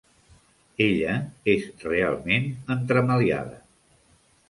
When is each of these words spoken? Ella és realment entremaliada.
Ella 0.85 1.17
és 1.55 1.69
realment 1.85 2.51
entremaliada. 2.79 3.65